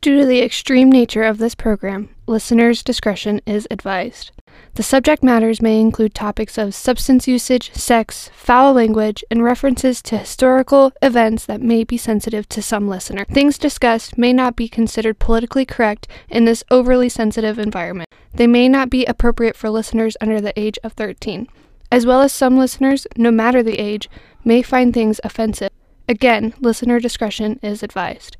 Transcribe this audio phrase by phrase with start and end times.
[0.00, 4.30] Due to the extreme nature of this program, listeners' discretion is advised.
[4.74, 10.18] The subject matters may include topics of substance usage, sex, foul language, and references to
[10.18, 13.24] historical events that may be sensitive to some listener.
[13.24, 18.08] Things discussed may not be considered politically correct in this overly sensitive environment.
[18.34, 21.48] They may not be appropriate for listeners under the age of 13,
[21.90, 24.10] as well as some listeners, no matter the age,
[24.44, 25.70] may find things offensive.
[26.08, 28.36] Again, listener discretion is advised.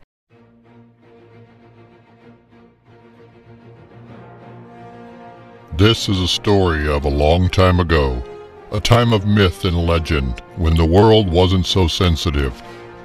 [5.79, 8.25] This is a story of a long time ago,
[8.73, 12.59] a time of myth and legend when the world wasn't so sensitive,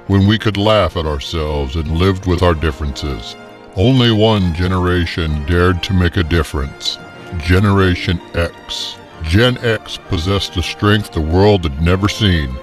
[0.06, 3.36] when we could laugh at ourselves and lived with our differences.
[3.76, 6.96] Only one generation dared to make a difference
[7.40, 8.96] Generation X.
[9.22, 12.56] Gen X possessed a strength the world had never seen,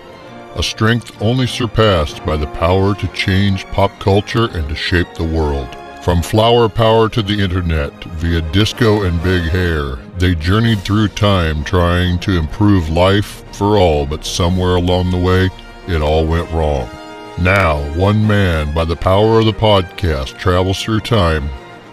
[0.56, 5.24] a strength only surpassed by the power to change pop culture and to shape the
[5.24, 5.70] world.
[6.02, 11.62] From flower power to the internet, via disco and big hair, they journeyed through time
[11.66, 15.50] trying to improve life for all, but somewhere along the way,
[15.90, 16.90] it all went wrong.
[17.38, 21.50] Now, one man, by the power of the podcast, travels through time,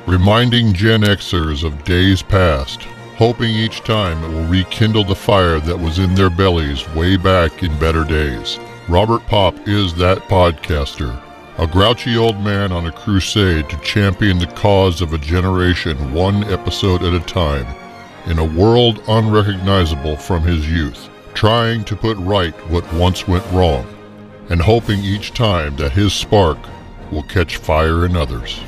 [0.07, 2.83] reminding Gen Xers of days past,
[3.17, 7.65] hoping each time it will rekindle the fire that was in their bellies way back
[7.65, 8.61] in better days.
[8.89, 11.21] Robert Pop is that podcaster
[11.59, 16.45] a grouchy old man on a crusade to champion the cause of a generation one
[16.53, 17.67] episode at a time,
[18.27, 23.87] in a world unrecognizable from his youth, trying to put right what once went wrong,
[24.51, 26.59] and hoping each time that his spark
[27.11, 28.61] will catch fire in others.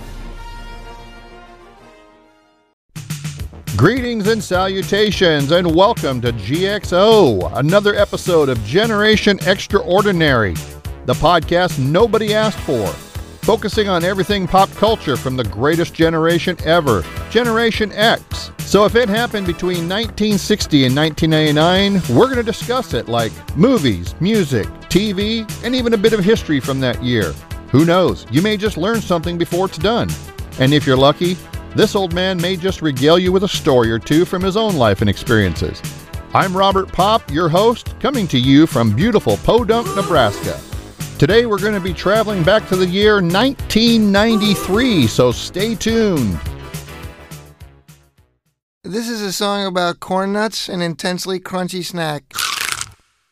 [3.76, 10.54] Greetings and salutations, and welcome to GXO, another episode of Generation Extraordinary
[11.08, 12.86] the podcast nobody asked for,
[13.40, 18.52] focusing on everything pop culture from the greatest generation ever, Generation X.
[18.58, 24.14] So if it happened between 1960 and 1999, we're going to discuss it like movies,
[24.20, 27.32] music, TV, and even a bit of history from that year.
[27.70, 28.26] Who knows?
[28.30, 30.10] You may just learn something before it's done.
[30.60, 31.38] And if you're lucky,
[31.74, 34.76] this old man may just regale you with a story or two from his own
[34.76, 35.80] life and experiences.
[36.34, 40.67] I'm Robert Pop, your host, coming to you from beautiful Podunk, Nebraska.
[41.18, 46.38] Today we're going to be traveling back to the year 1993, so stay tuned.
[48.84, 52.22] This is a song about corn nuts, an intensely crunchy snack.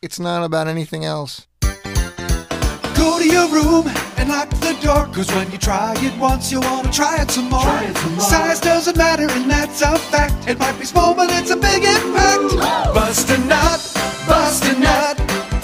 [0.03, 1.47] It's not about anything else.
[1.61, 3.87] Go to your room
[4.17, 7.49] and lock the door, cause when you try it once, you wanna try it some
[7.49, 7.63] more.
[7.63, 8.25] It some more.
[8.25, 10.49] Size doesn't matter, and that's a fact.
[10.49, 12.57] It might be small, but it's a big impact.
[12.93, 13.93] Bust a nut,
[14.27, 15.56] bust a nut.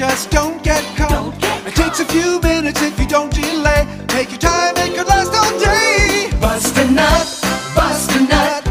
[0.00, 1.10] Just don't get caught.
[1.10, 3.86] Don't get it takes a few minutes if you don't delay.
[4.08, 6.30] Take your time, it could last all day.
[6.40, 7.28] Bust a nut,
[7.76, 8.64] bust a nut.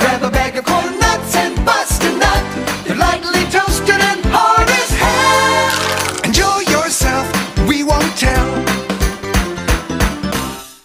[0.00, 2.42] Grab a bag of corn nuts and bust a nut.
[2.84, 6.24] They're lightly toasted and hard as hell.
[6.24, 7.26] Enjoy yourself,
[7.68, 8.48] we won't tell.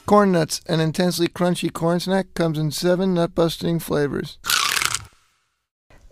[0.05, 4.37] Corn nuts, an intensely crunchy corn snack, comes in seven nut busting flavors.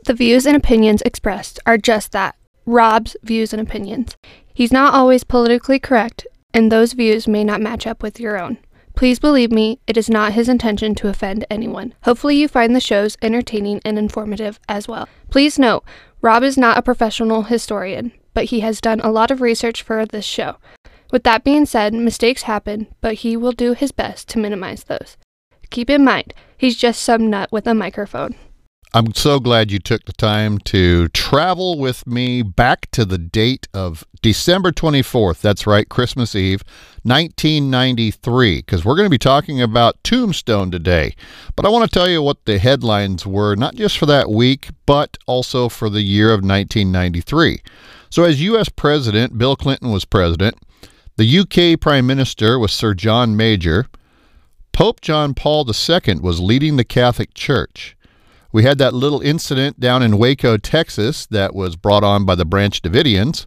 [0.05, 2.33] The views and opinions expressed are just that
[2.65, 4.15] Rob's views and opinions.
[4.53, 8.57] He's not always politically correct, and those views may not match up with your own.
[8.95, 11.93] Please believe me, it is not his intention to offend anyone.
[12.03, 15.07] Hopefully, you find the shows entertaining and informative as well.
[15.29, 15.83] Please note,
[16.21, 20.05] Rob is not a professional historian, but he has done a lot of research for
[20.05, 20.57] this show.
[21.11, 25.17] With that being said, mistakes happen, but he will do his best to minimize those.
[25.69, 28.35] Keep in mind, he's just some nut with a microphone.
[28.93, 33.69] I'm so glad you took the time to travel with me back to the date
[33.73, 35.39] of December 24th.
[35.39, 36.61] That's right, Christmas Eve,
[37.03, 41.15] 1993, because we're going to be talking about Tombstone today.
[41.55, 44.67] But I want to tell you what the headlines were, not just for that week,
[44.85, 47.61] but also for the year of 1993.
[48.09, 48.67] So, as U.S.
[48.67, 50.57] President, Bill Clinton was president,
[51.15, 53.85] the UK Prime Minister was Sir John Major,
[54.73, 57.95] Pope John Paul II was leading the Catholic Church.
[58.51, 62.45] We had that little incident down in Waco, Texas, that was brought on by the
[62.45, 63.45] Branch Davidians.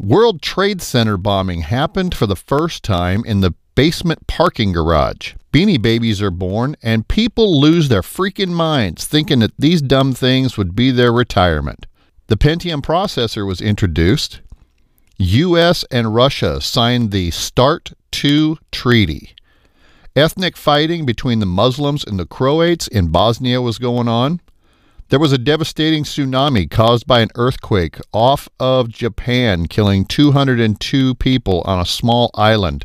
[0.00, 5.34] World Trade Center bombing happened for the first time in the basement parking garage.
[5.52, 10.56] Beanie babies are born, and people lose their freaking minds thinking that these dumb things
[10.56, 11.86] would be their retirement.
[12.28, 14.40] The Pentium processor was introduced.
[15.18, 15.84] U.S.
[15.90, 17.92] and Russia signed the START
[18.24, 19.34] II treaty.
[20.16, 24.40] Ethnic fighting between the Muslims and the Croats in Bosnia was going on.
[25.08, 31.62] There was a devastating tsunami caused by an earthquake off of Japan, killing 202 people
[31.62, 32.84] on a small island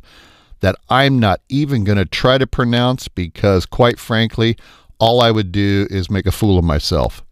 [0.62, 4.58] that I'm not even going to try to pronounce because, quite frankly,
[4.98, 7.24] all I would do is make a fool of myself.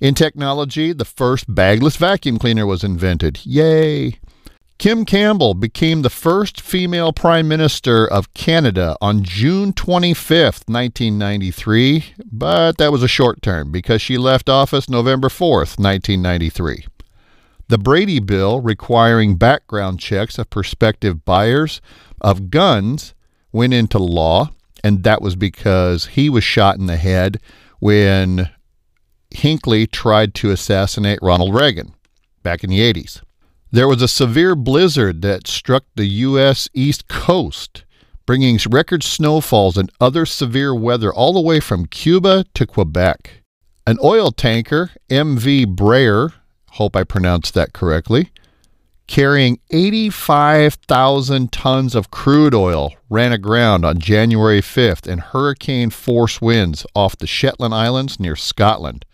[0.00, 3.44] In technology, the first bagless vacuum cleaner was invented.
[3.44, 4.20] Yay!
[4.78, 12.76] Kim Campbell became the first female Prime Minister of Canada on June 25th, 1993, but
[12.78, 16.86] that was a short term because she left office November 4th, 1993.
[17.68, 21.80] The Brady Bill, requiring background checks of prospective buyers
[22.20, 23.14] of guns,
[23.52, 24.50] went into law,
[24.82, 27.40] and that was because he was shot in the head
[27.78, 28.50] when
[29.30, 31.94] Hinckley tried to assassinate Ronald Reagan
[32.42, 33.22] back in the 80s.
[33.74, 36.68] There was a severe blizzard that struck the U.S.
[36.74, 37.84] East Coast,
[38.24, 43.42] bringing record snowfalls and other severe weather all the way from Cuba to Quebec.
[43.84, 46.34] An oil tanker, MV Braer,
[46.74, 48.30] hope I pronounced that correctly,
[49.08, 56.86] carrying 85,000 tons of crude oil ran aground on January 5th in hurricane force winds
[56.94, 59.04] off the Shetland Islands near Scotland.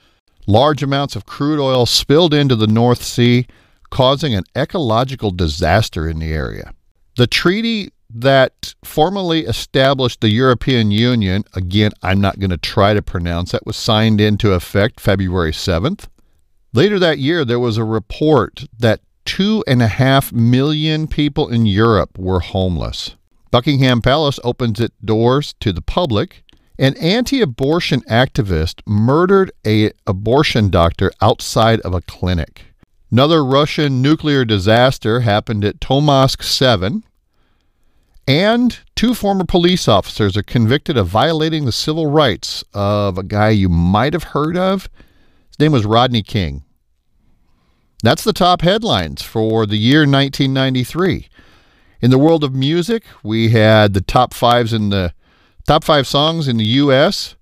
[0.46, 3.46] Large amounts of crude oil spilled into the North Sea
[3.90, 6.72] causing an ecological disaster in the area.
[7.16, 13.02] The treaty that formally established the European Union, again, I'm not going to try to
[13.02, 16.08] pronounce that, was signed into effect February 7th.
[16.72, 21.66] Later that year, there was a report that two and a half million people in
[21.66, 23.16] Europe were homeless.
[23.50, 26.44] Buckingham Palace opens its doors to the public.
[26.78, 32.69] An anti-abortion activist murdered a abortion doctor outside of a clinic.
[33.10, 37.04] Another Russian nuclear disaster happened at Tomsk 7.
[38.28, 43.50] And two former police officers are convicted of violating the civil rights of a guy
[43.50, 44.88] you might have heard of.
[45.48, 46.62] His name was Rodney King.
[48.04, 51.28] That's the top headlines for the year 1993.
[52.00, 55.12] In the world of music, we had the top fives in the
[55.66, 57.34] top five songs in the U.S.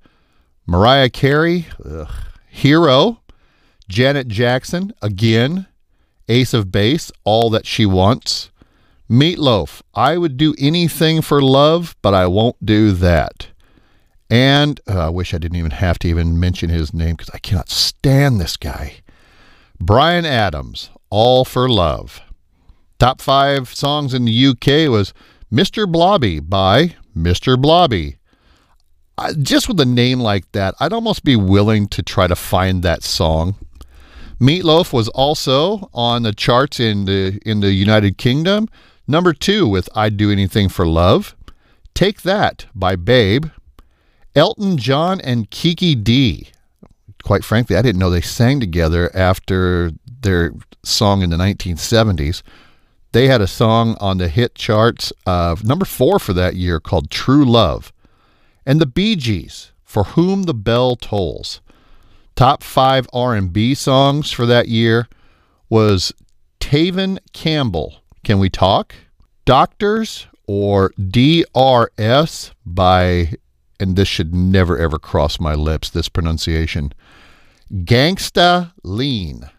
[0.66, 2.10] Mariah Carey, ugh,
[2.48, 3.20] Hero,
[3.88, 5.66] Janet Jackson, again.
[6.28, 8.50] Ace of Base, All That She Wants.
[9.10, 13.48] Meatloaf, I would do anything for love, but I won't do that.
[14.28, 17.38] And uh, I wish I didn't even have to even mention his name because I
[17.38, 18.96] cannot stand this guy.
[19.80, 22.20] Bryan Adams, All for Love.
[22.98, 25.14] Top five songs in the UK was
[25.50, 25.90] Mr.
[25.90, 27.60] Blobby by Mr.
[27.60, 28.16] Blobby.
[29.16, 32.82] I, just with a name like that, I'd almost be willing to try to find
[32.82, 33.54] that song.
[34.40, 38.68] Meatloaf was also on the charts in the in the United Kingdom,
[39.06, 41.34] number 2 with I'd Do Anything for Love.
[41.94, 43.46] Take That by Babe.
[44.36, 46.48] Elton John and Kiki Dee.
[47.24, 49.90] Quite frankly, I didn't know they sang together after
[50.20, 50.52] their
[50.84, 52.42] song in the 1970s.
[53.10, 57.10] They had a song on the hit charts of number 4 for that year called
[57.10, 57.92] True Love.
[58.64, 61.60] And the Bee Gees, For Whom the Bell Tolls.
[62.38, 65.08] Top five R&B songs for that year
[65.68, 66.12] was
[66.60, 68.94] Tevin Campbell, Can We Talk?
[69.44, 73.32] Doctors or DRS by,
[73.80, 76.94] and this should never ever cross my lips, this pronunciation,
[77.72, 79.50] Gangsta Lean.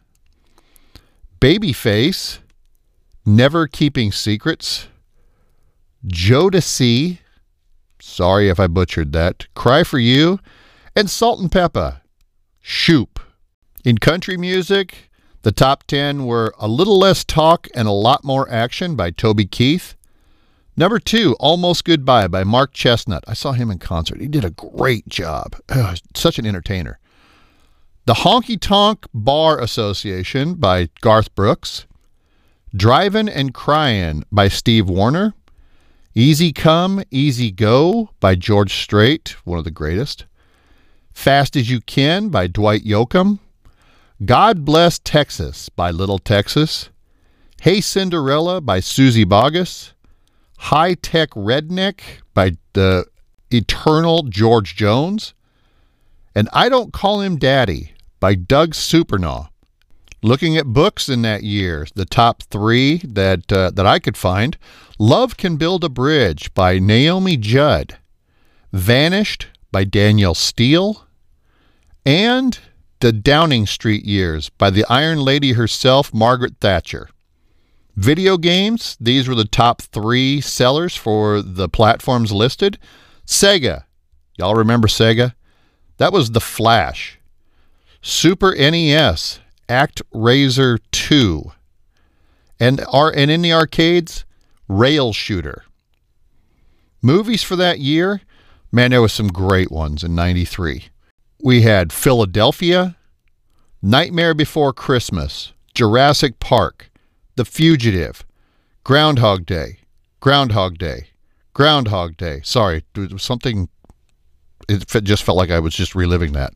[1.42, 2.40] Babyface,
[3.26, 4.88] Never Keeping Secrets.
[6.08, 7.18] Jodeci,
[8.00, 10.40] sorry if I butchered that, Cry for You,
[10.96, 12.00] and Salt-N-Pepa,
[12.62, 13.20] Shoop.
[13.84, 15.10] In country music,
[15.42, 19.46] the top 10 were A Little Less Talk and a Lot More Action by Toby
[19.46, 19.96] Keith.
[20.76, 23.24] Number two, Almost Goodbye by Mark Chesnutt.
[23.28, 24.22] I saw him in concert.
[24.22, 25.56] He did a great job.
[26.16, 27.00] Such an entertainer.
[28.06, 31.86] The Honky Tonk Bar Association by Garth Brooks.
[32.76, 35.34] Drivin' and Cryin' by Steve Wariner.
[36.16, 40.26] Easy Come, Easy Go by George Strait, one of the greatest.
[41.14, 43.40] Fast as You Can by Dwight Yoakam.
[44.26, 46.90] God Bless Texas by Little Texas.
[47.62, 49.94] Hey Cinderella by Suzy Bogguss.
[50.58, 52.02] High Tech Redneck
[52.34, 53.06] by the
[53.52, 55.34] eternal George Jones.
[56.36, 59.50] And I Don't Call Him Daddy by Doug Supernaw.
[60.22, 64.58] Looking at books in that year, the top three that uh, that I could find:
[64.98, 67.98] "Love Can Build a Bridge" by Naomi Judd,
[68.74, 71.06] "Vanished" by Danielle Steel,
[72.06, 72.60] and
[73.00, 77.10] The Downing Street Years by the Iron Lady herself, Margaret Thatcher.
[77.96, 82.80] Video games, these were the top three sellers for the platforms listed.
[83.26, 83.84] Sega.
[84.38, 85.34] Y'all remember Sega?
[85.98, 87.20] That was The Flash.
[88.02, 91.52] Super NES, Act Razor 2.
[92.60, 94.24] And, and in the arcades,
[94.70, 95.66] Rail Shooter.
[97.02, 98.22] Movies for that year,
[98.72, 100.86] man, there was some great ones in 93.
[101.42, 102.98] We had Philadelphia,
[103.82, 106.92] Nightmare Before Christmas, Jurassic Park,
[107.36, 108.26] The Fugitive,
[108.84, 109.80] Groundhog Day,
[110.20, 111.08] Groundhog Day,
[111.54, 112.42] Groundhog Day.
[112.44, 112.84] Sorry,
[113.18, 113.70] something,
[114.68, 116.54] it just felt like I was just reliving that.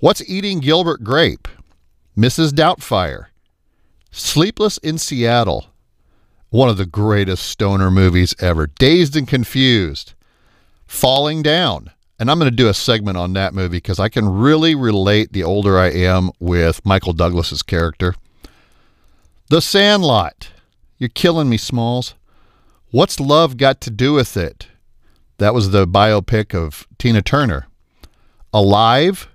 [0.00, 1.48] What's Eating Gilbert Grape?
[2.16, 2.50] Mrs.
[2.50, 3.26] Doubtfire,
[4.10, 5.66] Sleepless in Seattle,
[6.50, 8.66] one of the greatest stoner movies ever.
[8.66, 10.14] Dazed and Confused,
[10.88, 11.92] Falling Down.
[12.18, 15.32] And I'm going to do a segment on that movie because I can really relate
[15.32, 18.16] the older I am with Michael Douglas's character.
[19.50, 20.50] The Sandlot.
[20.96, 22.14] You're killing me, Smalls.
[22.90, 24.66] What's love got to do with it?
[25.36, 27.68] That was the biopic of Tina Turner.
[28.52, 29.28] Alive.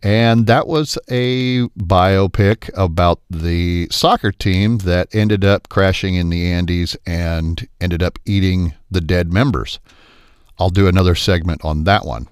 [0.00, 6.46] And that was a biopic about the soccer team that ended up crashing in the
[6.46, 9.80] Andes and ended up eating the dead members.
[10.58, 12.28] I'll do another segment on that one.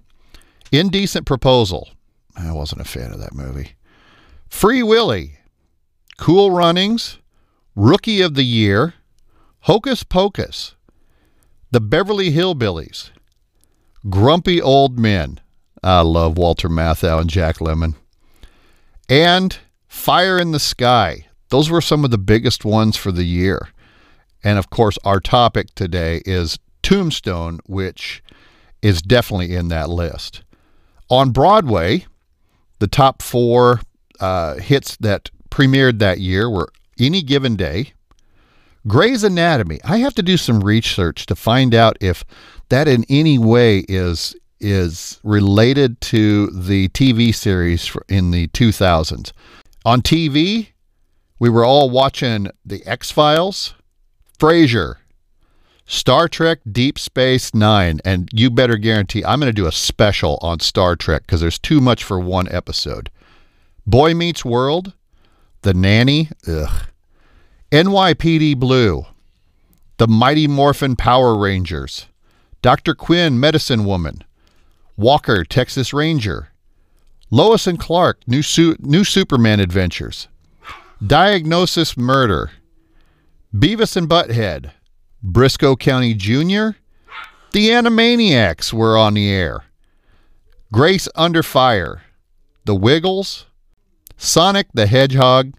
[0.73, 1.89] Indecent Proposal.
[2.37, 3.73] I wasn't a fan of that movie.
[4.49, 5.39] Free Willy.
[6.19, 7.19] Cool Runnings.
[7.75, 8.95] Rookie of the Year.
[9.61, 10.75] Hocus Pocus.
[11.71, 13.11] The Beverly Hillbillies.
[14.09, 15.41] Grumpy Old Men.
[15.83, 17.95] I love Walter Matthau and Jack Lemmon.
[19.09, 19.57] And
[19.89, 21.27] Fire in the Sky.
[21.49, 23.69] Those were some of the biggest ones for the year.
[24.43, 28.23] And of course, our topic today is Tombstone, which
[28.81, 30.45] is definitely in that list.
[31.11, 32.07] On Broadway,
[32.79, 33.81] the top four
[34.21, 37.93] uh, hits that premiered that year were Any Given Day,
[38.87, 39.81] Grey's Anatomy.
[39.83, 42.25] I have to do some research to find out if
[42.69, 49.33] that in any way is is related to the TV series in the 2000s.
[49.85, 50.69] On TV,
[51.41, 53.75] we were all watching The X Files,
[54.39, 54.99] Frasier,
[55.87, 60.39] Star Trek Deep Space Nine, and you better guarantee I'm going to do a special
[60.43, 63.11] on Star Trek because there's too much for one episode.
[63.87, 64.93] Boy Meets World,
[65.63, 66.87] The Nanny, ugh.
[67.71, 69.07] NYPD Blue,
[69.99, 72.07] The Mighty Morphin Power Rangers,
[72.63, 72.95] Dr.
[72.95, 74.25] Quinn Medicine Woman,
[74.97, 76.49] Walker Texas Ranger,
[77.31, 80.27] Lois and Clark New, Su- New Superman Adventures,
[81.05, 82.51] Diagnosis Murder,
[83.55, 84.73] Beavis and Butthead,
[85.25, 86.79] Brisco County Jr.,
[87.53, 89.65] The Animaniacs were on the air,
[90.73, 92.03] Grace Under Fire,
[92.65, 93.47] The Wiggles,
[94.17, 95.55] Sonic the Hedgehog,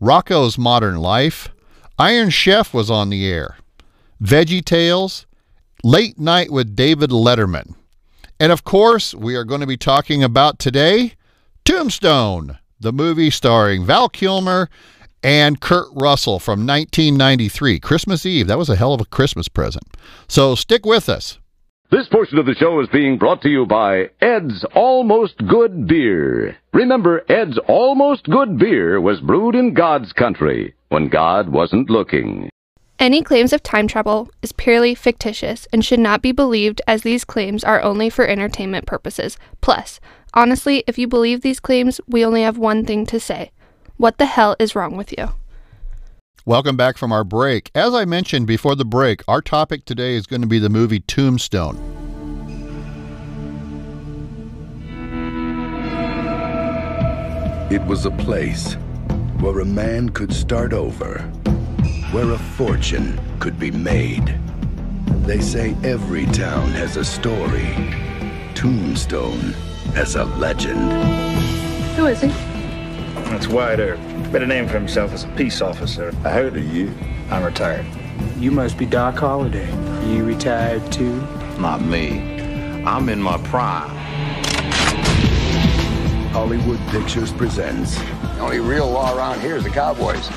[0.00, 1.48] Rocko's Modern Life,
[1.98, 3.56] Iron Chef was on the air,
[4.22, 5.26] Veggie Tales,
[5.84, 7.74] Late Night with David Letterman.
[8.38, 11.14] And of course, we are going to be talking about today
[11.64, 14.68] Tombstone, the movie starring Val Kilmer
[15.22, 18.46] and Kurt Russell from 1993, Christmas Eve.
[18.46, 19.84] That was a hell of a Christmas present.
[20.28, 21.38] So stick with us.
[21.90, 26.56] This portion of the show is being brought to you by Ed's Almost Good Beer.
[26.72, 32.48] Remember, Ed's Almost Good Beer was brewed in God's country when God wasn't looking.
[32.98, 37.24] Any claims of time travel is purely fictitious and should not be believed as these
[37.24, 39.36] claims are only for entertainment purposes.
[39.60, 40.00] Plus,
[40.32, 43.50] honestly, if you believe these claims, we only have one thing to say.
[44.02, 45.28] What the hell is wrong with you?
[46.44, 47.70] Welcome back from our break.
[47.72, 50.98] As I mentioned before the break, our topic today is going to be the movie
[50.98, 51.76] Tombstone.
[57.70, 58.74] It was a place
[59.38, 61.20] where a man could start over,
[62.10, 64.36] where a fortune could be made.
[65.24, 67.72] They say every town has a story.
[68.56, 69.52] Tombstone
[69.94, 70.90] has a legend.
[71.94, 72.61] Who is he?
[73.14, 74.00] That's Wyatt Earp.
[74.32, 76.12] Made a name for himself as a peace officer.
[76.24, 76.92] I heard of you.
[77.30, 77.86] I'm retired.
[78.38, 79.70] You must be Doc Holliday.
[80.06, 81.20] You retired too?
[81.58, 82.82] Not me.
[82.84, 83.90] I'm in my prime.
[86.32, 90.28] Hollywood Pictures presents The only real law around here is the Cowboys.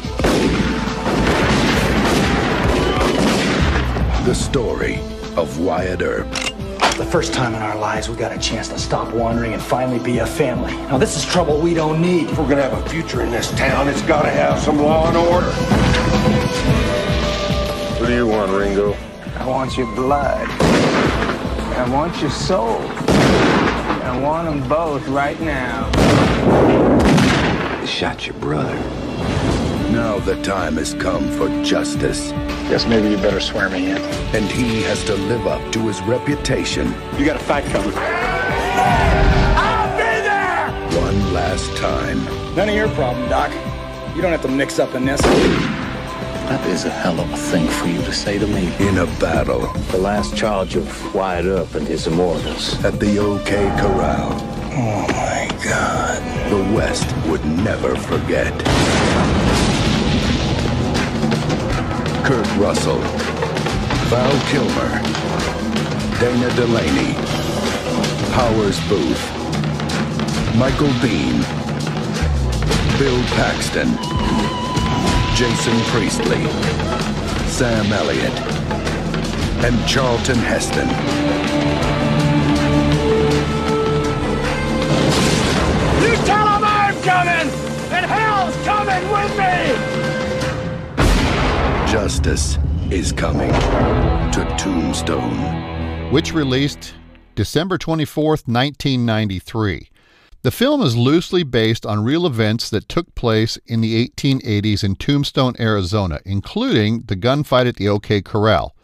[4.25, 4.95] the story
[5.37, 6.54] of Wyatt Earp.
[6.97, 9.99] The first time in our lives we got a chance to stop wandering and finally
[9.99, 10.71] be a family.
[10.71, 12.29] Now this is trouble we don't need.
[12.29, 15.17] If we're gonna have a future in this town, it's gotta have some law and
[15.17, 15.51] order.
[17.99, 18.95] What do you want, Ringo?
[19.35, 20.47] I want your blood.
[21.77, 22.79] I want your soul.
[22.79, 25.91] I want them both right now.
[27.81, 29.04] They shot your brother.
[29.95, 32.31] Now the time has come for justice.
[32.67, 33.97] Guess maybe you better swear me in.
[34.35, 36.93] And he has to live up to his reputation.
[37.17, 37.93] You got a fight coming.
[37.95, 41.01] I'll be there!
[41.01, 42.25] One last time.
[42.57, 43.51] None of your problem, Doc.
[44.13, 45.21] You don't have to mix up in this.
[45.21, 48.75] That is a hell of a thing for you to say to me.
[48.85, 49.65] In a battle.
[49.91, 52.83] The last charge of Wyatt Earp and his immortals.
[52.83, 54.33] At the OK Corral.
[54.73, 56.21] Oh my God.
[56.51, 58.53] The West would never forget.
[62.25, 62.97] Kurt Russell.
[64.09, 64.89] Val Kilmer.
[66.19, 67.13] Dana Delany.
[68.33, 69.21] Powers Boothe.
[70.57, 71.37] Michael Biehn.
[72.97, 73.89] Bill Paxton.
[75.35, 76.43] Jason Priestley.
[77.47, 78.33] Sam Elliott.
[79.63, 80.89] And Charlton Heston.
[87.03, 87.49] Coming!
[87.91, 89.94] And hell's coming with me!
[91.95, 92.57] Justice
[92.91, 93.53] is coming
[94.33, 96.11] to Tombstone.
[96.11, 96.93] which released
[97.35, 99.89] December 24th, 1993.
[100.41, 104.97] The film is loosely based on real events that took place in the 1880s in
[104.97, 108.75] Tombstone, Arizona, including the gunfight at the OK Corral.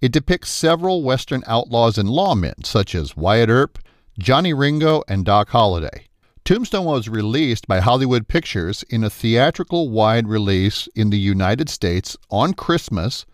[0.00, 3.78] It depicts several Western outlaws and lawmen, such as Wyatt Earp,
[4.18, 6.08] Johnny Ringo, and Doc Holliday.
[6.44, 12.16] Tombstone was released by Hollywood Pictures in a theatrical wide release in the United States
[12.30, 13.24] on Christmas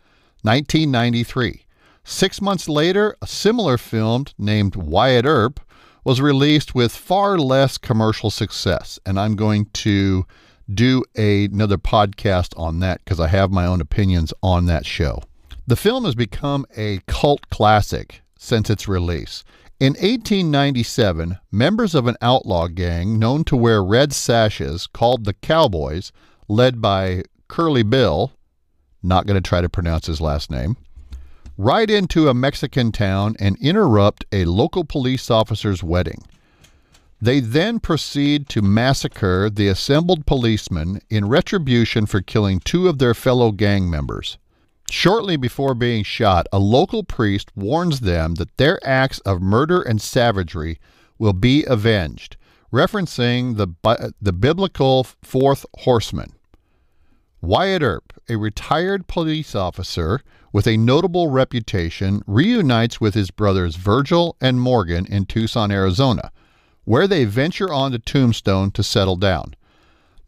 [0.43, 1.65] 1993.
[2.05, 5.59] Six months later, a similar film named Wyatt Earp
[6.05, 8.99] was released with far less commercial success.
[9.07, 10.27] And I'm going to
[10.73, 15.23] do a, another podcast on that because I have my own opinions on that show.
[15.67, 19.45] The film has become a cult classic since its release.
[19.81, 26.11] In 1897, members of an outlaw gang known to wear red sashes called the Cowboys,
[26.49, 28.33] led by Curly Bill,
[29.05, 30.77] not going to try to pronounce his last name,
[31.57, 36.25] ride into a Mexican town and interrupt a local police officer's wedding.
[37.21, 43.15] They then proceed to massacre the assembled policemen in retribution for killing two of their
[43.15, 44.39] fellow gang members.
[44.91, 50.01] Shortly before being shot, a local priest warns them that their acts of murder and
[50.01, 50.81] savagery
[51.19, 52.37] will be avenged,
[52.73, 56.33] referencing the, the biblical fourth horseman.
[57.41, 60.23] Wyatt Earp, a retired police officer
[60.53, 66.33] with a notable reputation, reunites with his brothers Virgil and Morgan in Tucson, Arizona,
[66.85, 69.55] where they venture on onto Tombstone to settle down.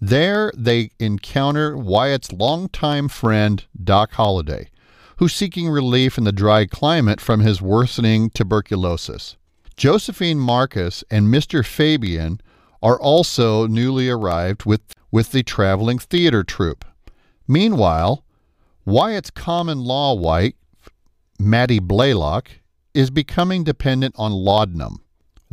[0.01, 4.71] There, they encounter Wyatt's longtime friend, Doc Holliday,
[5.19, 9.37] who's seeking relief in the dry climate from his worsening tuberculosis.
[9.77, 11.65] Josephine Marcus and Mr.
[11.65, 12.41] Fabian
[12.83, 16.87] are also newly arrived with, with the traveling theater troupe.
[17.47, 18.25] Meanwhile,
[18.87, 20.55] Wyatt's common law wife,
[21.39, 22.51] Mattie Blaylock,
[22.95, 25.03] is becoming dependent on laudanum.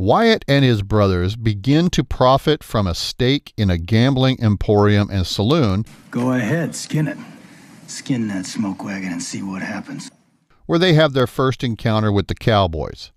[0.00, 5.26] Wyatt and his brothers begin to profit from a stake in a gambling emporium and
[5.26, 7.18] saloon Go ahead, skin it.
[7.88, 10.08] Skin that smoke wagon and see what happens.
[10.66, 13.10] where they have their first encounter with the Cowboys.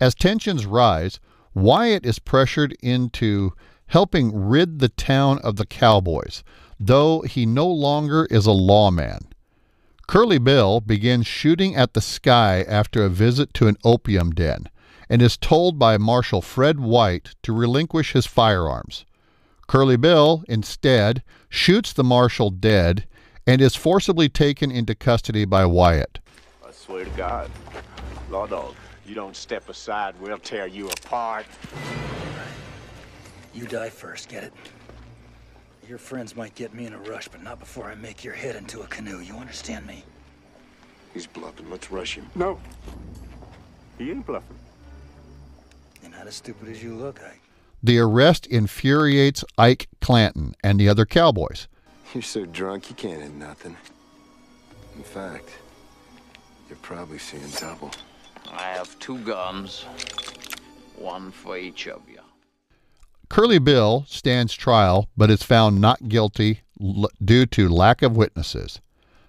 [0.00, 1.20] As tensions rise,
[1.54, 3.52] Wyatt is pressured into
[3.86, 6.42] helping rid the town of the Cowboys,
[6.80, 9.28] though he no longer is a lawman.
[10.08, 14.68] Curly Bill begins shooting at the sky after a visit to an opium den
[15.08, 19.04] and is told by Marshal Fred White to relinquish his firearms.
[19.68, 23.06] Curly Bill, instead, shoots the marshal dead
[23.46, 26.18] and is forcibly taken into custody by Wyatt.
[26.66, 27.50] I swear to God.
[28.30, 28.74] Law dog,
[29.06, 31.46] you don't step aside, we'll tear you apart.
[33.54, 34.52] You die first, get it?
[35.88, 38.56] Your friends might get me in a rush, but not before I make your head
[38.56, 39.20] into a canoe.
[39.20, 40.04] You understand me?
[41.14, 41.70] He's bluffing.
[41.70, 42.28] Let's rush him.
[42.34, 42.58] No.
[43.96, 44.56] He ain't bluffing.
[46.16, 47.42] You're not as stupid as you look, Ike.
[47.82, 51.68] The arrest infuriates Ike Clanton and the other cowboys.
[52.14, 53.76] You're so drunk you can't hit nothing.
[54.96, 55.50] In fact,
[56.68, 57.90] you're probably seeing double.
[58.50, 59.82] I have two guns,
[60.96, 62.20] one for each of you.
[63.28, 68.80] Curly Bill stands trial but is found not guilty l- due to lack of witnesses.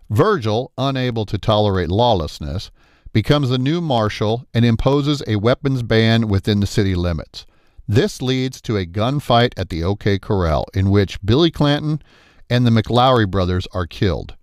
[0.10, 2.72] Virgil, unable to tolerate lawlessness,
[3.14, 7.46] becomes the new marshal and imposes a weapons ban within the city limits.
[7.88, 12.02] This leads to a gunfight at the OK Corral in which Billy Clanton
[12.50, 14.36] and the McLaury brothers are killed.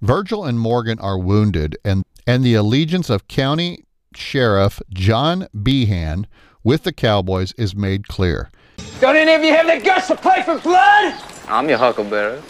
[0.00, 6.26] Virgil and Morgan are wounded, and, and the allegiance of County Sheriff John Behan
[6.64, 8.50] with the Cowboys is made clear.
[9.00, 11.14] Don't any of you have the guts to play for blood?
[11.48, 12.40] I'm your huckleberry.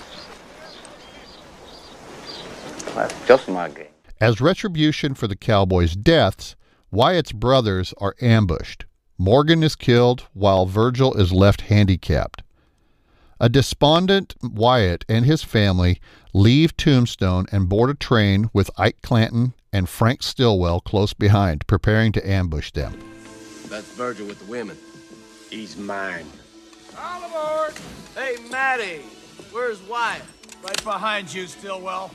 [2.94, 3.91] That's just my game.
[4.22, 6.54] As retribution for the Cowboys' deaths,
[6.92, 8.84] Wyatt's brothers are ambushed.
[9.18, 12.44] Morgan is killed while Virgil is left handicapped.
[13.40, 16.00] A despondent Wyatt and his family
[16.32, 22.12] leave Tombstone and board a train with Ike Clanton and Frank Stillwell close behind, preparing
[22.12, 22.96] to ambush them.
[23.66, 24.76] That's Virgil with the women.
[25.50, 26.26] He's mine.
[26.96, 27.74] All aboard!
[28.14, 29.02] Hey, Mattie,
[29.50, 30.22] where's Wyatt?
[30.62, 32.12] Right behind you, Stillwell.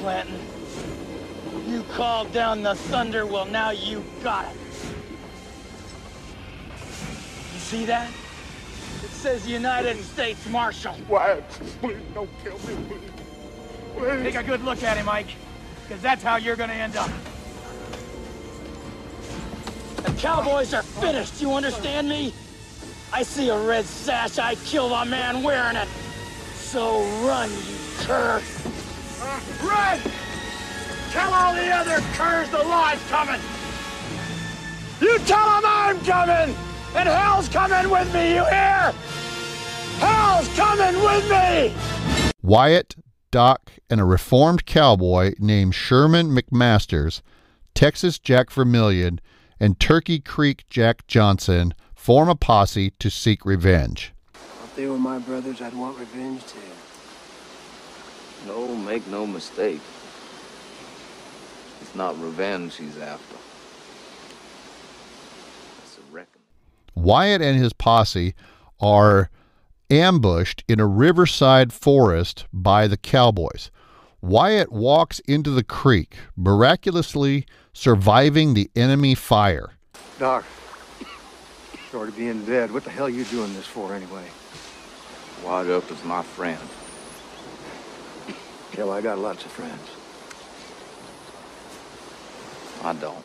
[0.00, 0.38] Clanton.
[1.68, 4.56] You called down the thunder, well, now you got it.
[7.52, 8.08] You see that?
[9.04, 10.94] It says United States Marshal.
[11.06, 11.46] Wyatt,
[11.82, 13.10] please don't kill me, please.
[13.94, 14.22] Please.
[14.22, 15.34] Take a good look at him, Mike,
[15.82, 17.10] because that's how you're gonna end up.
[19.96, 22.32] The Cowboys are finished, you understand me?
[23.12, 25.88] I see a red sash, I kill the man wearing it.
[26.54, 28.39] So run, you cur.
[29.70, 30.00] Run!
[31.10, 33.40] Tell all the other curs the law's coming!
[35.00, 36.56] You tell them I'm coming!
[36.94, 38.92] And hell's coming with me, you hear?
[39.98, 41.74] Hell's coming with me!
[42.42, 42.96] Wyatt,
[43.30, 47.22] Doc, and a reformed cowboy named Sherman McMasters,
[47.74, 49.20] Texas Jack Vermillion,
[49.60, 54.12] and Turkey Creek Jack Johnson form a posse to seek revenge.
[54.34, 56.58] If they were my brothers, I'd want revenge too.
[58.46, 59.80] No, make no mistake.
[61.80, 63.36] It's not revenge he's after.
[65.84, 66.42] It's a reckoning.
[66.94, 68.34] Wyatt and his posse
[68.80, 69.30] are
[69.90, 73.70] ambushed in a riverside forest by the cowboys.
[74.22, 79.72] Wyatt walks into the creek, miraculously surviving the enemy fire.
[80.18, 80.44] Doc,
[81.90, 82.70] sorry to being dead.
[82.70, 84.26] What the hell are you doing this for anyway?
[85.44, 86.60] Wyatt Earp is my friend.
[88.72, 89.90] Hell, I got lots of friends.
[92.82, 93.24] I don't.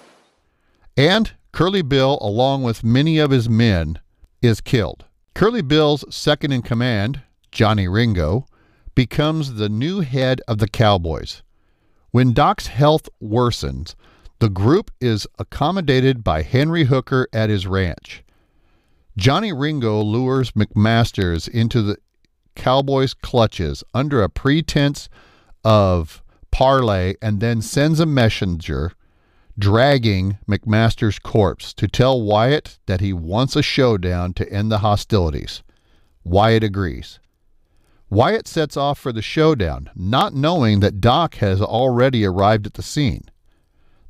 [0.98, 4.00] And Curly Bill, along with many of his men,
[4.42, 5.06] is killed.
[5.34, 8.46] Curly Bill's second in command, Johnny Ringo,
[8.96, 11.44] becomes the new head of the Cowboys.
[12.12, 13.96] When Doc's health worsens,
[14.40, 18.24] the group is accommodated by Henry Hooker at his ranch.
[19.18, 21.98] Johnny Ringo lures McMasters into the
[22.56, 25.10] Cowboys' clutches under a pretense
[25.66, 28.94] of parley and then sends a messenger
[29.58, 35.64] dragging McMaster's corpse to tell Wyatt that he wants a showdown to end the hostilities.
[36.24, 37.20] Wyatt agrees.
[38.10, 42.84] Wyatt sets off for the showdown, not knowing that Doc has already arrived at the
[42.84, 43.24] scene.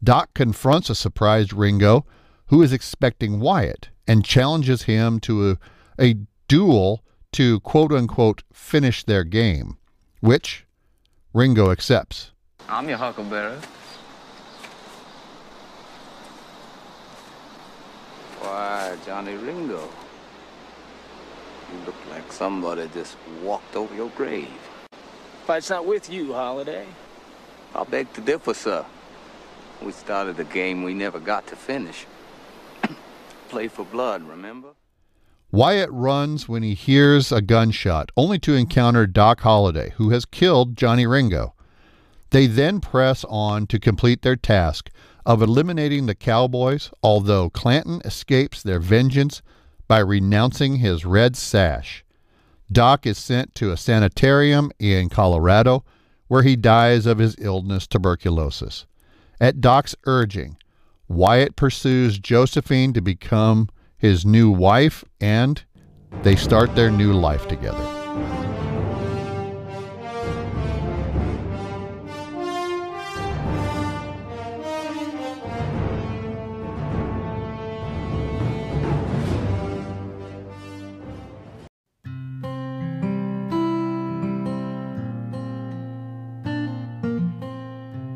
[0.03, 2.05] Doc confronts a surprised Ringo,
[2.47, 5.57] who is expecting Wyatt, and challenges him to a,
[5.99, 6.15] a
[6.47, 9.77] duel to quote unquote finish their game,
[10.19, 10.64] which
[11.35, 12.31] Ringo accepts.
[12.69, 13.57] I'm your huckleberry.
[18.39, 19.89] Why, Johnny Ringo.
[21.73, 24.47] You look like somebody just walked over your grave.
[25.45, 26.85] Fight's not with you, Holliday.
[27.75, 28.85] I beg to differ, sir.
[29.81, 32.05] We started a game we never got to finish.
[33.49, 34.69] Play for blood, remember?
[35.51, 40.75] Wyatt runs when he hears a gunshot, only to encounter Doc Holliday, who has killed
[40.75, 41.53] Johnny Ringo.
[42.31, 44.89] They then press on to complete their task
[45.25, 49.41] of eliminating the Cowboys, although Clanton escapes their vengeance
[49.87, 52.03] by renouncing his red sash.
[52.71, 55.83] Doc is sent to a sanitarium in Colorado,
[56.27, 58.85] where he dies of his illness tuberculosis.
[59.39, 60.57] At Doc's urging,
[61.07, 63.69] Wyatt pursues Josephine to become
[64.05, 65.63] his new wife, and
[66.21, 67.83] they start their new life together.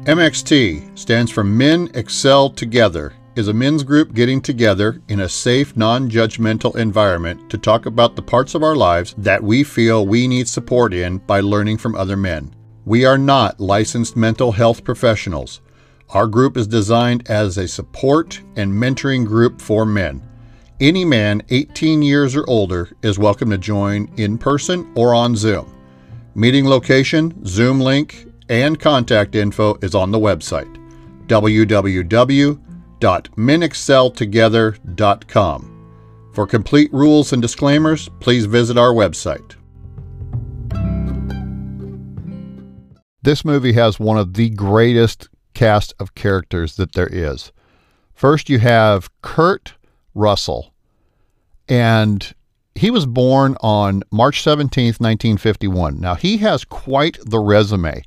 [0.06, 5.76] MXT stands for Men Excel Together is a men's group getting together in a safe,
[5.76, 10.28] non judgmental environment to talk about the parts of our lives that we feel we
[10.28, 12.54] need support in by learning from other men.
[12.86, 15.62] We are not licensed mental health professionals.
[16.10, 20.22] Our group is designed as a support and mentoring group for men.
[20.80, 25.76] Any man 18 years or older is welcome to join in person or on Zoom.
[26.36, 30.76] Meeting location, Zoom link, and contact info is on the website
[33.00, 35.76] www.menexceltogether.com.
[36.34, 39.56] For complete rules and disclaimers, please visit our website.
[43.22, 47.52] This movie has one of the greatest cast of characters that there is.
[48.14, 49.74] First, you have Kurt
[50.14, 50.74] Russell,
[51.68, 52.34] and
[52.76, 56.00] he was born on March 17th, 1951.
[56.00, 58.04] Now, he has quite the resume,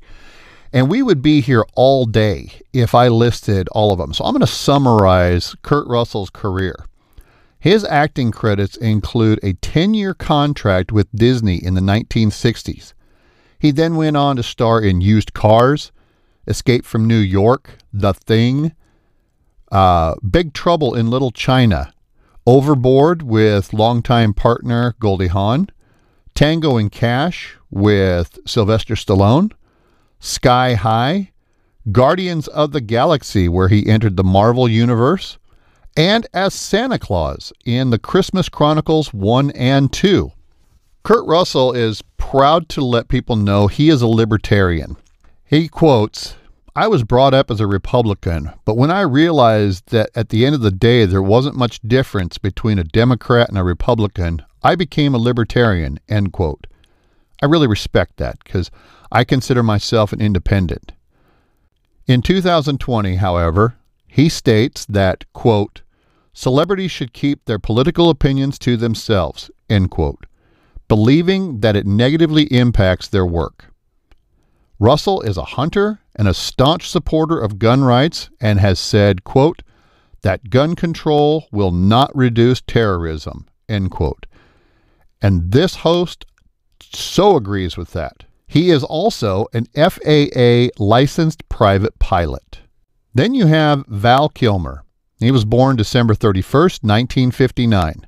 [0.73, 4.13] and we would be here all day if I listed all of them.
[4.13, 6.75] So, I'm going to summarize Kurt Russell's career.
[7.59, 12.93] His acting credits include a 10 year contract with Disney in the 1960s.
[13.57, 15.93] He then went on to star in Used Cars,
[16.45, 18.73] Escape from New York, The Thing,
[19.71, 21.93] uh, Big Trouble in Little China,
[22.45, 25.69] Overboard with longtime partner Goldie Hawn,
[26.35, 29.53] Tango and Cash with Sylvester Stallone,
[30.25, 31.31] Sky High,
[31.91, 35.37] Guardians of the Galaxy, where he entered the Marvel Universe,
[35.97, 40.31] and as Santa Claus in the Christmas Chronicles 1 and 2.
[41.03, 44.95] Kurt Russell is proud to let people know he is a libertarian.
[45.43, 46.35] He quotes,
[46.73, 50.55] I was brought up as a Republican, but when I realized that at the end
[50.55, 55.13] of the day there wasn't much difference between a Democrat and a Republican, I became
[55.13, 56.65] a libertarian, end quote.
[57.41, 58.71] I really respect that because
[59.13, 60.91] I consider myself an independent.
[62.07, 63.75] In 2020, however,
[64.07, 65.83] he states that, quote,
[66.33, 70.25] celebrities should keep their political opinions to themselves, end quote,
[70.87, 73.65] believing that it negatively impacts their work.
[74.79, 79.61] Russell is a hunter and a staunch supporter of gun rights and has said, quote,
[80.23, 84.25] that gun control will not reduce terrorism, end quote.
[85.21, 86.25] And this host
[86.81, 88.23] so agrees with that.
[88.53, 92.59] He is also an FAA licensed private pilot.
[93.11, 94.83] Then you have Val Kilmer.
[95.19, 98.05] He was born December 31st, 1959.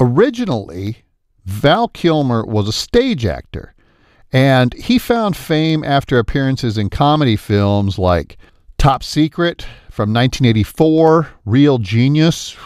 [0.00, 1.04] Originally,
[1.44, 3.76] Val Kilmer was a stage actor
[4.32, 8.38] and he found fame after appearances in comedy films like
[8.78, 12.56] Top Secret from 1984, Real Genius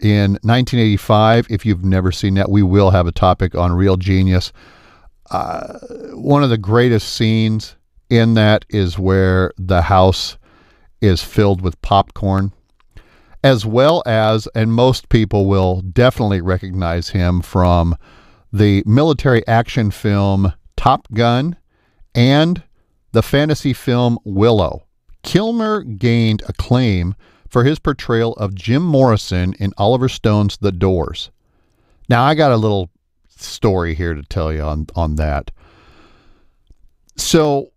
[0.00, 1.46] in 1985.
[1.48, 4.52] If you've never seen that, we will have a topic on Real Genius.
[5.30, 5.78] Uh,
[6.14, 7.76] one of the greatest scenes
[8.08, 10.38] in that is where the house
[11.00, 12.52] is filled with popcorn,
[13.42, 17.96] as well as, and most people will definitely recognize him from
[18.52, 21.56] the military action film Top Gun,
[22.14, 22.62] and
[23.12, 24.86] the fantasy film Willow.
[25.22, 27.14] Kilmer gained acclaim
[27.48, 31.30] for his portrayal of Jim Morrison in Oliver Stone's The Doors.
[32.08, 32.90] Now, I got a little
[33.36, 35.50] story here to tell you on, on that.
[37.16, 37.72] So,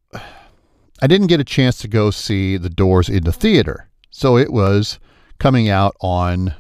[1.01, 3.89] I didn't get a chance to go see The Doors in the theater.
[4.09, 4.99] So, it was
[5.37, 6.53] coming out on,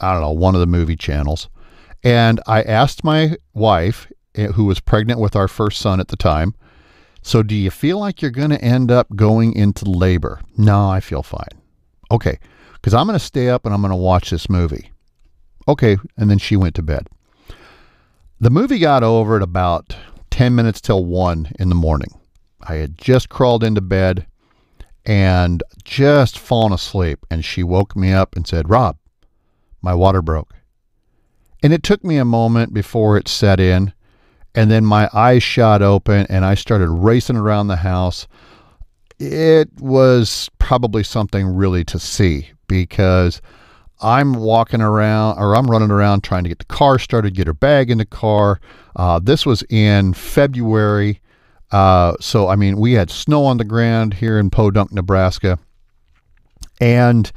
[0.00, 1.48] I don't know, one of the movie channels.
[2.02, 6.16] And I asked my wife Eh, who was pregnant with our first son at the
[6.16, 6.54] time.
[7.22, 10.40] So, do you feel like you're going to end up going into labor?
[10.58, 11.60] No, I feel fine.
[12.10, 12.38] Okay,
[12.74, 14.90] because I'm going to stay up and I'm going to watch this movie.
[15.66, 17.08] Okay, and then she went to bed.
[18.40, 19.96] The movie got over at about
[20.30, 22.20] 10 minutes till 1 in the morning.
[22.62, 24.26] I had just crawled into bed
[25.06, 28.96] and just fallen asleep, and she woke me up and said, Rob,
[29.82, 30.54] my water broke.
[31.62, 33.92] And it took me a moment before it set in
[34.54, 38.26] and then my eyes shot open and I started racing around the house.
[39.18, 43.40] It was probably something really to see because
[44.04, 47.54] I'm walking around or I'm running around trying to get the car started, get her
[47.54, 48.60] bag in the car.
[48.94, 51.20] Uh, this was in February.
[51.72, 55.58] Uh, so, I mean, we had snow on the ground here in Podunk, Nebraska.
[56.80, 57.32] And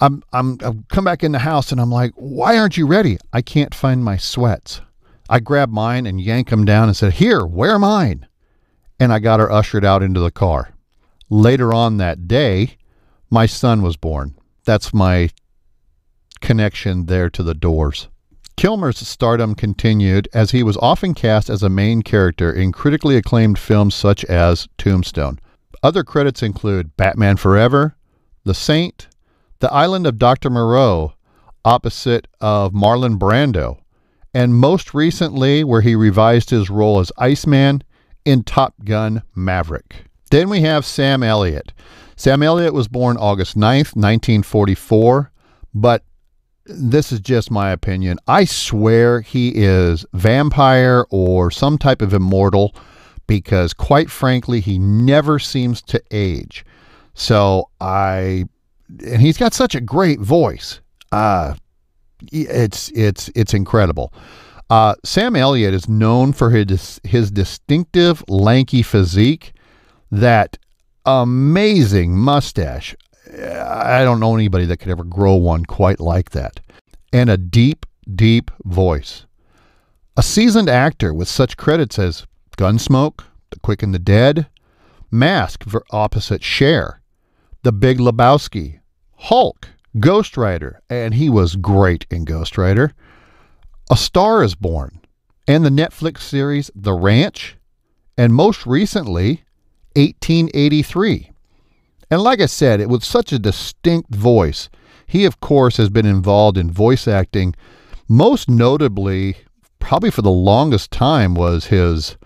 [0.00, 3.18] I'm, I'm, I've come back in the house and I'm like, why aren't you ready?
[3.32, 4.80] I can't find my sweats.
[5.28, 8.26] I grabbed mine and yanked them down and said, Here, wear mine.
[8.98, 10.74] And I got her ushered out into the car.
[11.28, 12.76] Later on that day,
[13.30, 14.34] my son was born.
[14.64, 15.30] That's my
[16.40, 18.08] connection there to the doors.
[18.56, 23.58] Kilmer's stardom continued as he was often cast as a main character in critically acclaimed
[23.58, 25.38] films such as Tombstone.
[25.82, 27.96] Other credits include Batman Forever,
[28.44, 29.08] The Saint,
[29.60, 30.50] The Island of Dr.
[30.50, 31.14] Moreau,
[31.64, 33.78] opposite of Marlon Brando,
[34.34, 37.82] and most recently, where he revised his role as Iceman
[38.24, 40.04] in Top Gun Maverick.
[40.30, 41.72] Then we have Sam Elliott.
[42.14, 45.32] Sam Elliott was born August 9th, 1944,
[45.74, 46.04] but
[46.72, 48.18] this is just my opinion.
[48.26, 52.74] I swear he is vampire or some type of immortal
[53.26, 56.64] because quite frankly, he never seems to age.
[57.14, 58.44] So I
[59.04, 60.80] and he's got such a great voice.
[61.12, 61.54] Uh
[62.32, 64.12] it's it's it's incredible.
[64.68, 69.52] Uh, Sam Elliott is known for his his distinctive lanky physique,
[70.10, 70.58] that
[71.04, 72.94] amazing mustache.
[73.32, 76.60] I don't know anybody that could ever grow one quite like that,
[77.12, 79.26] and a deep, deep voice.
[80.16, 84.48] A seasoned actor with such credits as Gunsmoke, The Quick and the Dead,
[85.10, 87.00] Mask for opposite Cher,
[87.62, 88.80] The Big Lebowski,
[89.16, 92.92] Hulk, Ghost Rider, and he was great in Ghost Rider.
[93.90, 95.00] A Star is Born,
[95.48, 97.56] and the Netflix series The Ranch,
[98.16, 99.42] and most recently,
[99.96, 101.29] 1883.
[102.10, 104.68] And like I said, it was such a distinct voice.
[105.06, 107.54] He, of course, has been involved in voice acting,
[108.08, 109.36] most notably,
[109.78, 112.16] probably for the longest time, was his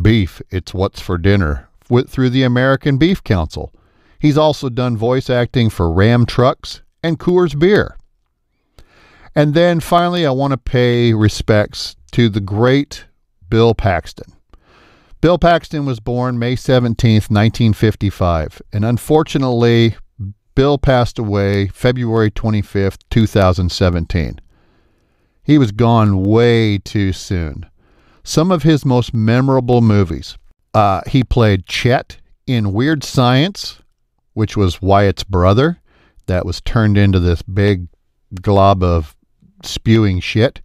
[0.00, 3.72] Beef, It's What's for Dinner with, through the American Beef Council.
[4.18, 7.96] He's also done voice acting for Ram Trucks and Coors Beer.
[9.34, 13.04] And then finally, I want to pay respects to the great
[13.48, 14.32] Bill Paxton.
[15.20, 19.96] Bill Paxton was born May 17th, 1955, and unfortunately,
[20.54, 24.40] Bill passed away February 25th, 2017.
[25.42, 27.66] He was gone way too soon.
[28.24, 30.36] Some of his most memorable movies
[30.74, 33.80] uh, he played Chet in Weird Science,
[34.34, 35.80] which was Wyatt's brother,
[36.26, 37.86] that was turned into this big
[38.42, 39.16] glob of
[39.62, 40.60] spewing shit.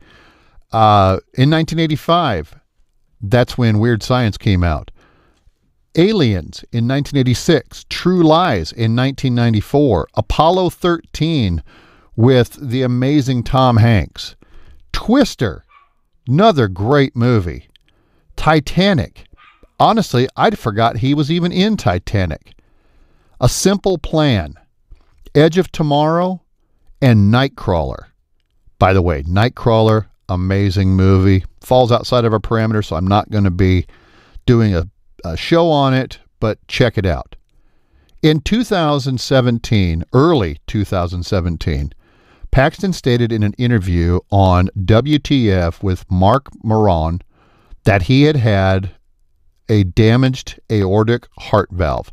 [0.73, 2.59] Uh, in 1985,
[3.21, 4.91] that's when Weird Science came out.
[5.95, 11.61] Aliens in 1986, True Lies in 1994, Apollo 13
[12.15, 14.35] with the amazing Tom Hanks,
[14.93, 15.65] Twister,
[16.27, 17.67] another great movie,
[18.35, 19.25] Titanic.
[19.79, 22.53] Honestly, I'd forgot he was even in Titanic.
[23.39, 24.55] A Simple Plan,
[25.33, 26.41] Edge of Tomorrow,
[27.01, 28.05] and Nightcrawler.
[28.77, 31.45] By the way, Nightcrawler, amazing movie.
[31.61, 33.85] Falls outside of our parameter, so I'm not going to be
[34.45, 34.87] doing a,
[35.23, 37.35] a show on it, but check it out.
[38.21, 41.93] In 2017, early 2017,
[42.51, 47.21] Paxton stated in an interview on WTF with Marc Maron
[47.85, 48.91] that he had had
[49.69, 52.11] a damaged aortic heart valve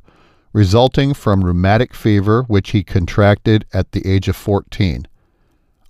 [0.52, 5.07] resulting from rheumatic fever, which he contracted at the age of 14.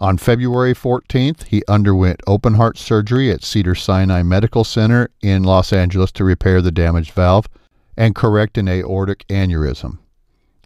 [0.00, 5.72] On February 14th, he underwent open heart surgery at Cedar Sinai Medical Center in Los
[5.72, 7.48] Angeles to repair the damaged valve
[7.96, 9.98] and correct an aortic aneurysm.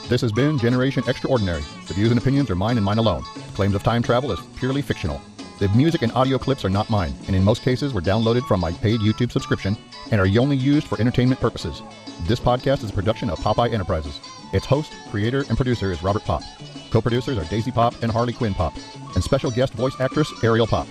[0.10, 1.64] This has been Generation Extraordinary.
[1.88, 3.24] The views and opinions are mine and mine alone.
[3.54, 5.22] Claims of time travel is purely fictional.
[5.62, 8.60] The music and audio clips are not mine, and in most cases were downloaded from
[8.60, 9.78] my paid YouTube subscription
[10.10, 11.84] and are only used for entertainment purposes.
[12.22, 14.20] This podcast is a production of Popeye Enterprises.
[14.54, 16.42] Its host, creator, and producer is Robert Pop.
[16.90, 18.74] Co-producers are Daisy Pop and Harley Quinn Pop,
[19.14, 20.88] and special guest voice actress Ariel Pop.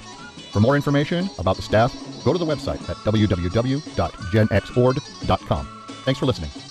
[0.53, 1.93] For more information about the staff,
[2.25, 5.85] go to the website at www.genxord.com.
[6.05, 6.70] Thanks for listening.